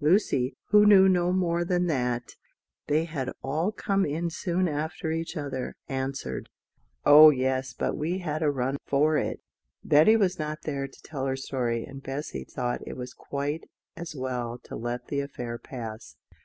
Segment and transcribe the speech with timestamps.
[0.00, 2.34] Lucy, who knew no more than that
[2.88, 6.48] they had all come in soon after each other, answered:
[7.04, 9.38] "Oh yes, but we had a run for it."
[9.84, 14.16] Betty was not there to tell her story, and Bessy thought it was quite as
[14.16, 16.16] well to let the affair pass.